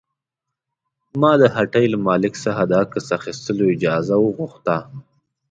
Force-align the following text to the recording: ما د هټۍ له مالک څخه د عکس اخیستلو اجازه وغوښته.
ما 1.19 1.31
د 1.41 1.43
هټۍ 1.55 1.85
له 1.93 1.97
مالک 2.07 2.33
څخه 2.45 2.61
د 2.65 2.71
عکس 2.83 3.05
اخیستلو 3.19 3.65
اجازه 3.75 4.15
وغوښته. 4.19 4.77